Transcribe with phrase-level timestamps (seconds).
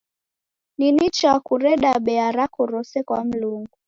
[0.77, 3.77] Ni nicha kureda bea rako rose kwa Mlungu.